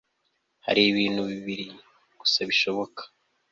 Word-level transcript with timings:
hari 0.65 0.81
ibintu 0.91 1.21
bibiri 1.31 1.65
gusa 2.19 2.39
bishoboka 2.49 3.01